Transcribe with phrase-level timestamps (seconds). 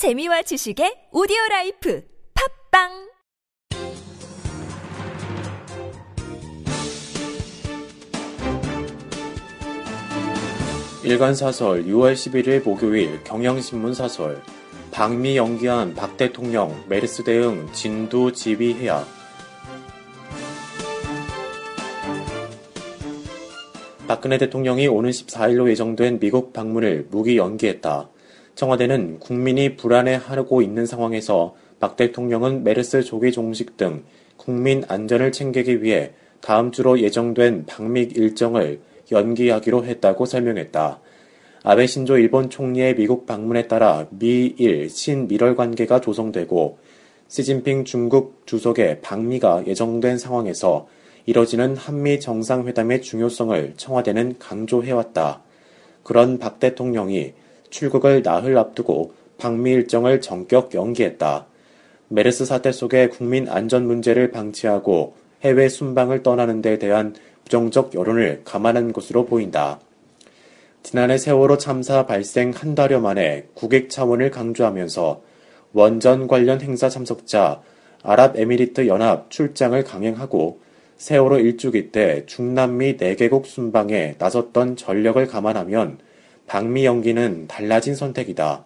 [0.00, 2.88] 재미와 지식의 오디오 라이프 팟빵!
[11.04, 14.40] 일간 사설 6월 11일 목요일 경향신문 사설.
[14.90, 19.04] 방미 연기한 박 대통령 메르스 대응 진두지휘해야.
[24.08, 28.08] 박근혜 대통령이 오는 14일로 예정된 미국 방문을 무기 연기했다.
[28.60, 34.04] 청와대는 국민이 불안해하고 있는 상황에서 박 대통령은 메르스 조기 종식 등
[34.36, 36.10] 국민 안전을 챙기기 위해
[36.42, 41.00] 다음 주로 예정된 방미 일정을 연기하기로 했다고 설명했다.
[41.62, 46.76] 아베 신조 일본 총리의 미국 방문에 따라 미일 신미럴 관계가 조성되고
[47.28, 50.86] 시진핑 중국 주석의 방미가 예정된 상황에서
[51.24, 55.42] 이뤄지는 한미 정상회담의 중요성을 청와대는 강조해왔다.
[56.02, 57.32] 그런 박 대통령이
[57.70, 61.46] 출국을 나흘 앞두고 방미 일정을 전격 연기했다.
[62.08, 67.14] 메르스 사태 속에 국민 안전 문제를 방치하고 해외 순방을 떠나는 데 대한
[67.44, 69.80] 부정적 여론을 감안한 것으로 보인다.
[70.82, 75.22] 지난해 세월호 참사 발생 한 달여 만에 국익 차원을 강조하면서
[75.72, 77.62] 원전 관련 행사 참석자
[78.02, 80.60] 아랍에미리트 연합 출장을 강행하고
[80.96, 85.98] 세월호 일주기 때 중남미 4개국 순방에 나섰던 전력을 감안하면
[86.50, 88.64] 방미 연기는 달라진 선택이다.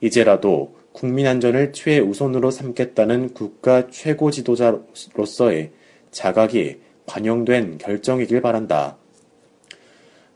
[0.00, 5.72] 이제라도 국민 안전을 최우선으로 삼겠다는 국가 최고 지도자로서의
[6.10, 8.96] 자각이 반영된 결정이길 바란다.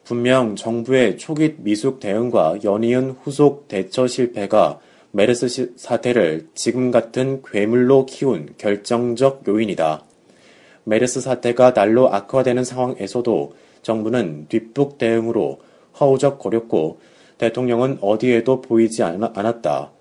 [0.04, 4.78] 분명 정부의 초기 미숙 대응과 연이은 후속 대처 실패가
[5.10, 10.04] 메르스 사태를 지금 같은 괴물로 키운 결정적 요인이다.
[10.84, 15.60] 메르스 사태가 날로 악화되는 상황에서도 정부는 뒷북 대응으로
[16.00, 17.00] 허우적거렸고
[17.38, 19.92] 대통령은 어디에도 보이지 않았다.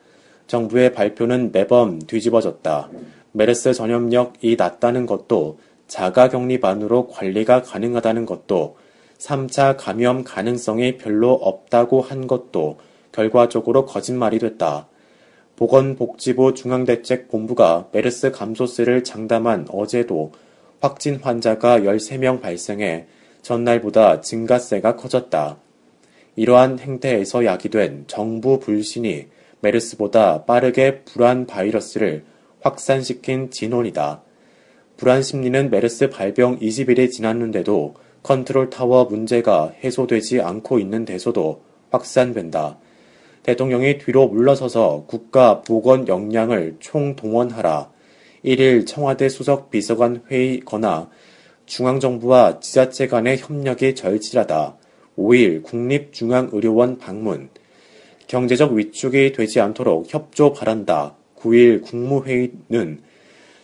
[0.48, 2.90] 정부의 발표는 매번 뒤집어졌다.
[3.34, 8.78] 메르스 전염력이 낮다는 것도 자가 격리반으로 관리가 가능하다는 것도
[9.20, 12.78] 3차 감염 가능성이 별로 없다고 한 것도
[13.12, 14.88] 결과적으로 거짓말이 됐다.
[15.56, 20.32] 보건복지부 중앙대책본부가 메르스 감소세를 장담한 어제도
[20.80, 23.08] 확진 환자가 13명 발생해
[23.42, 25.58] 전날보다 증가세가 커졌다.
[26.38, 29.26] 이러한 행태에서 야기된 정부 불신이
[29.60, 32.24] 메르스보다 빠르게 불안 바이러스를
[32.62, 34.22] 확산시킨 진원이다.
[34.98, 42.78] 불안 심리는 메르스 발병 20일이 지났는데도 컨트롤 타워 문제가 해소되지 않고 있는 데서도 확산된다.
[43.42, 47.90] 대통령이 뒤로 물러서서 국가 보건 역량을 총동원하라.
[48.46, 51.10] 1일 청와대 수석 비서관 회의거나
[51.66, 54.78] 중앙정부와 지자체 간의 협력이 절실하다.
[55.18, 57.50] 5일 국립중앙의료원 방문.
[58.28, 61.16] 경제적 위축이 되지 않도록 협조 바란다.
[61.38, 63.02] 9일 국무회의는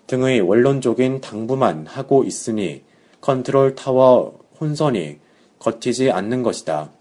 [0.07, 2.83] 등의 원론적인 당부만 하고 있으니
[3.21, 5.19] 컨트롤 타워 혼선이
[5.59, 6.91] 걷히지 않는 것이다.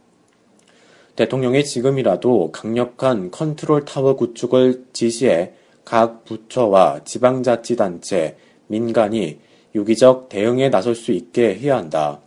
[1.16, 5.52] 대통령이 지금이라도 강력한 컨트롤 타워 구축을 지시해
[5.84, 8.36] 각 부처와 지방자치단체,
[8.69, 9.40] 민간이
[9.74, 12.20] 유기적 대응에 나설 수 있게 해야 한다.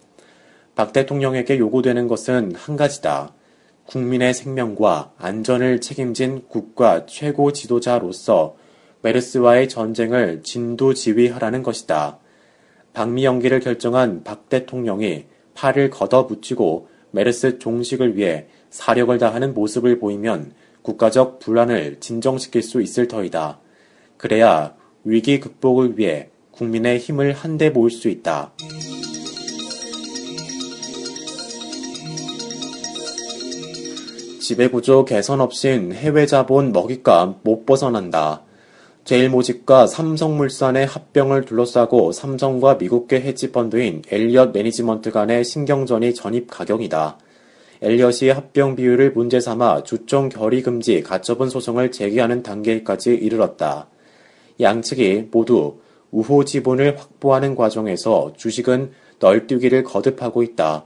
[0.76, 3.34] 박 대통령에게 요구되는 것은 한 가지다.
[3.86, 8.56] 국민의 생명과 안전을 책임진 국가 최고 지도자로서
[9.02, 12.20] 메르스와의 전쟁을 진두지휘하라는 것이다.
[12.94, 21.40] 방미 연기를 결정한 박 대통령이 팔을 걷어붙이고 메르스 종식을 위해 사력을 다하는 모습을 보이면 국가적
[21.40, 23.60] 불안을 진정시킬 수 있을 터이다.
[24.18, 28.54] 그래야 위기 극복을 위해 국민의 힘을 한데 모을 수 있다.
[34.46, 38.44] 지배구조 개선 없인 해외 자본 먹잇감 못 벗어난다.
[39.04, 47.18] 제일모직과 삼성물산의 합병을 둘러싸고 삼성과 미국계 헤지펀드인 엘리엇 매니지먼트 간의 신경전이 전입 가격이다.
[47.82, 53.88] 엘리엇이 합병 비율을 문제 삼아 주총 결의 금지 가처분 소송을 제기하는 단계까지 이르렀다.
[54.60, 55.80] 양측이 모두
[56.12, 60.86] 우호 지분을 확보하는 과정에서 주식은 널뛰기를 거듭하고 있다.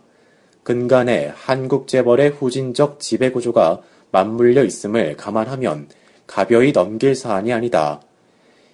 [0.64, 5.88] 근간에 한국 재벌의 후진적 지배구조가 맞물려 있음을 감안하면
[6.28, 8.02] 가벼이 넘길 사안이 아니다.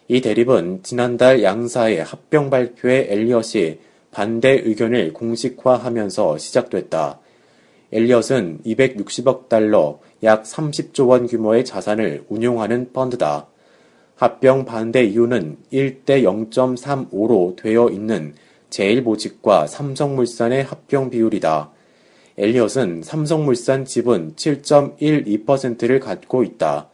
[0.07, 3.79] 이 대립은 지난달 양사의 합병 발표에 엘리엇이
[4.11, 7.19] 반대 의견을 공식화하면서 시작됐다.
[7.91, 13.47] 엘리엇은 260억 달러, 약 30조 원 규모의 자산을 운용하는 펀드다.
[14.15, 18.33] 합병 반대 이유는 1대 0.35로 되어 있는
[18.69, 21.71] 제일모직과 삼성물산의 합병 비율이다.
[22.37, 26.89] 엘리엇은 삼성물산 지분 7.12%를 갖고 있다.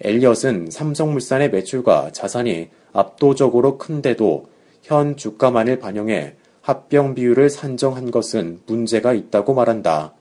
[0.00, 4.46] 엘리엇은 삼성물산의 매출과 자산이 압도적으로 큰데도
[4.82, 10.14] 현 주가만을 반영해 합병 비율을 산정한 것은 문제가 있다고 말한다.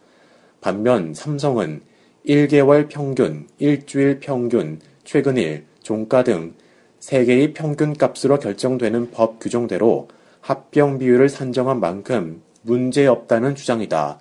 [0.62, 1.82] 반면 삼성은
[2.26, 6.54] 1개월 평균, 일주일 평균, 최근일, 종가 등
[7.00, 10.08] 세계의 평균 값으로 결정되는 법 규정대로
[10.42, 14.20] 합병 비율을 산정한 만큼 문제 없다는 주장이다.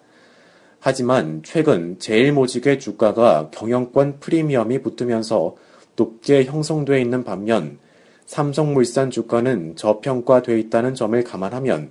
[0.81, 5.57] 하지만 최근 제일모직의 주가가 경영권 프리미엄이 붙으면서
[5.97, 7.79] 높게 형성돼 있는 반면
[8.27, 11.91] 삼성물산 주가는 저평가돼 있다는 점을 감안하면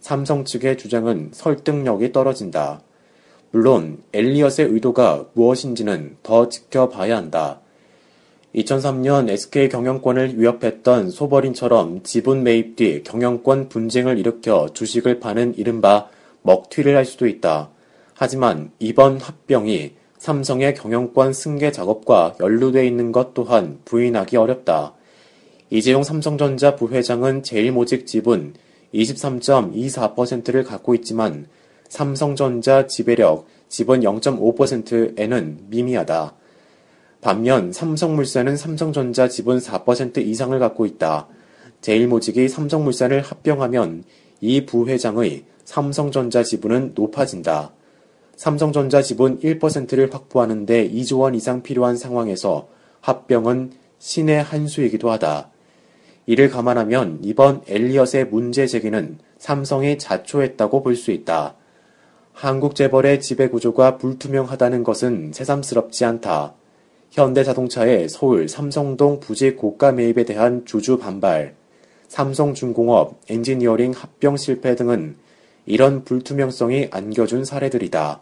[0.00, 2.82] 삼성 측의 주장은 설득력이 떨어진다.
[3.50, 7.60] 물론 엘리엇의 의도가 무엇인지는 더 지켜봐야 한다.
[8.54, 16.08] 2003년 SK 경영권을 위협했던 소버린처럼 지분 매입 뒤 경영권 분쟁을 일으켜 주식을 파는 이른바
[16.42, 17.70] 먹튀를 할 수도 있다.
[18.20, 24.94] 하지만 이번 합병이 삼성의 경영권 승계 작업과 연루돼 있는 것 또한 부인하기 어렵다.
[25.70, 28.54] 이재용 삼성전자 부회장은 제일모직 지분
[28.92, 31.46] 23.24%를 갖고 있지만
[31.88, 36.34] 삼성전자 지배력 지분 0.5%에는 미미하다.
[37.20, 41.28] 반면 삼성물산은 삼성전자 지분 4% 이상을 갖고 있다.
[41.82, 44.02] 제일모직이 삼성물산을 합병하면
[44.40, 47.77] 이 부회장의 삼성전자 지분은 높아진다.
[48.38, 52.68] 삼성전자 지분 1%를 확보하는 데 2조 원 이상 필요한 상황에서
[53.00, 55.50] 합병은 신의 한 수이기도 하다.
[56.24, 61.56] 이를 감안하면 이번 엘리엇의 문제 제기는 삼성이 자초했다고 볼 수 있다.
[62.32, 66.54] 한국 재벌의 지배 구조가 불투명하다는 것은 새삼스럽지 않다.
[67.10, 71.56] 현대자동차의 서울 삼성동 부지 고가 매입에 대한 주주 반발,
[72.06, 75.16] 삼성중공업 엔지니어링 합병 실패 등은
[75.66, 78.20] 이런 불투명성이 안겨준 사례들이다.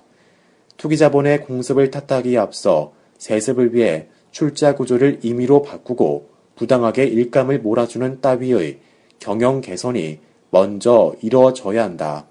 [0.76, 8.78] 투기자본의 공습을 탓하기에 앞서 세습을 위해 출자 구조를 임의로 바꾸고 부당하게 일감을 몰아주는 따위의
[9.18, 10.18] 경영 개선이
[10.50, 12.26] 먼저 이루어져야 한다.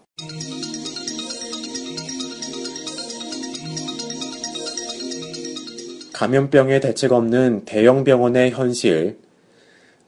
[6.13, 9.17] 감염병에 대책 없는 대형 병원의 현실.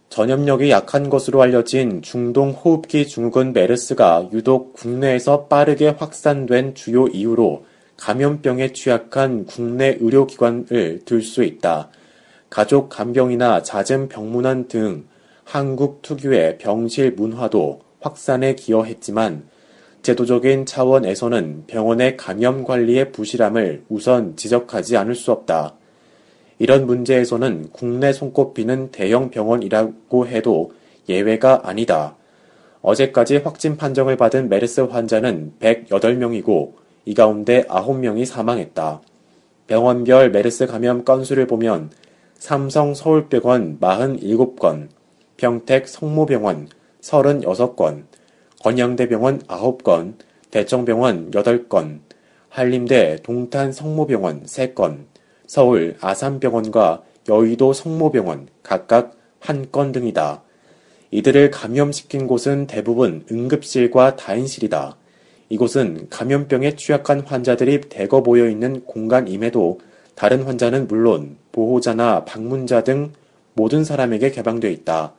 [0.10, 7.66] 전염력이 약한 것으로 알려진 중동 호흡기 증후군 메르스가 유독 국내에서 빠르게 확산된 주요 이유로
[7.98, 11.90] 감염병에 취약한 국내 의료기관을 들 수 있다.
[12.50, 15.06] 가족 간병이나 잦은 병문안 등
[15.44, 19.48] 한국 특유의 병실 문화도 확산에 기여했지만
[20.02, 25.76] 제도적인 차원에서는 병원의 감염 관리의 부실함을 우선 지적하지 않을 수 없다.
[26.60, 30.72] 이런 문제에서는 국내 손꼽히는 대형 병원이라고 해도
[31.10, 32.16] 예외가 아니다.
[32.82, 39.00] 어제까지 확진 판정을 받은 메르스 환자는 108명이고 이 가운데 9명이 사망했다.
[39.68, 41.90] 병원별 메르스 감염 건수를 보면
[42.38, 44.90] 삼성 서울병원 47건,
[45.38, 46.68] 평택 성모병원
[47.00, 48.04] 36건,
[48.62, 50.16] 건양대병원 9건,
[50.52, 52.00] 대청병원 8건,
[52.50, 55.06] 한림대 동탄 성모병원 3건,
[55.46, 60.44] 서울 아산병원과 여의도 성모병원 각각 한건 등이다.
[61.12, 64.98] 이들을 감염시킨 곳은 대부분 응급실과 다인실이다.
[65.50, 69.80] 이곳은 감염병에 취약한 환자들이 대거 모여 있는 공간임에도
[70.16, 73.14] 다른 환자는 물론 보호자나 방문자 등
[73.54, 75.14] 모든 사람에게 개방되어 있다.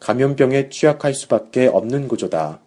[0.00, 2.60] 감염병에 취약할 수밖에 없는 구조다.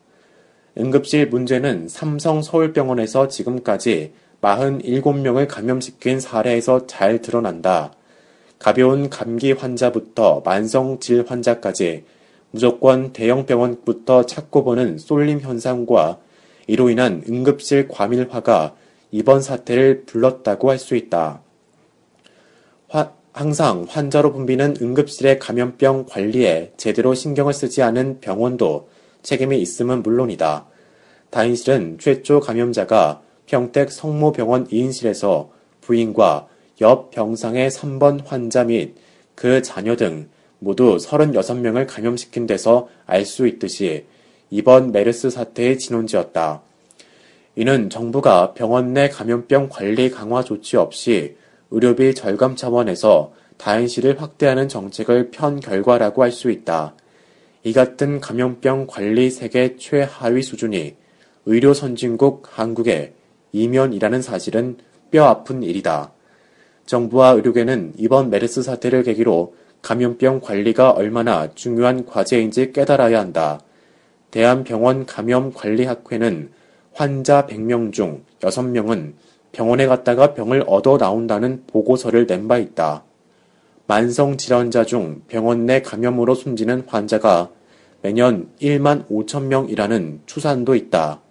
[0.78, 7.94] 응급실 문제는 삼성 서울병원에서 지금까지 47명을 감염시킨 사례에서 잘 드러난다.
[8.60, 12.04] 가벼운 감기 환자부터 만성 질 환자까지
[12.52, 16.20] 무조건 대형 병원부터 찾고 보는 쏠림 현상과
[16.67, 18.75] 이로 인한 응급실 과밀화가
[19.12, 21.41] 이번 사태를 불렀다고 할 수 있다.
[22.88, 28.89] 화, 항상 환자로 붐비는 응급실의 감염병 관리에 제대로 신경을 쓰지 않은 병원도
[29.24, 30.67] 책임이 있음은 물론이다.
[31.29, 35.50] 다인실은 최초 감염자가 평택 성모병원 2인실에서
[35.81, 36.48] 부인과
[36.81, 38.95] 옆 병상의 3번 환자 및
[39.36, 40.29] 그 자녀 등
[40.60, 44.05] 모두 36명을 감염시킨 데서 알 수 있듯이
[44.50, 46.62] 이번 메르스 사태의 진원지였다.
[47.56, 51.36] 이는 정부가 병원 내 감염병 관리 강화 조치 없이
[51.72, 56.96] 의료비 절감 차원에서 다인실을 확대하는 정책을 편 결과라고 할 수 있다.
[57.64, 60.96] 이 같은 감염병 관리 세계 최하위 수준이
[61.46, 63.14] 의료 선진국 한국에
[63.54, 64.78] 이면이라는 사실은
[65.10, 66.12] 뼈 아픈 일이다.
[66.86, 73.60] 정부와 의료계는 이번 메르스 사태를 계기로 감염병 관리가 얼마나 중요한 과제인지 깨달아야 한다.
[74.36, 76.51] 대한병원 감염관리학회는
[76.92, 79.13] 환자 100명 중 6명은
[79.54, 83.06] 병원에 갔다가 병을 얻어 나온다는 보고서를 낸 바 있다.
[83.88, 87.50] 만성 질환자 중 병원 내 감염으로 숨지는 환자가
[88.01, 91.22] 매년 1만 5천 명이라는 추산도 있다.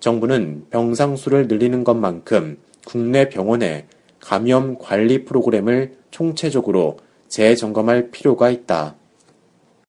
[0.00, 3.84] 정부는 병상 수를 늘리는 것만큼 국내 병원의
[4.20, 6.96] 감염 관리 프로그램을 총체적으로
[7.28, 8.96] 재점검할 필요가 있다.